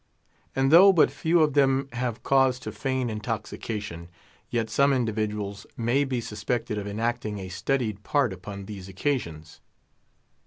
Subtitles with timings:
[0.55, 4.09] And though but few of them have cause to feign intoxication,
[4.49, 9.61] yet some individuals may be suspected of enacting a studied part upon these occasions.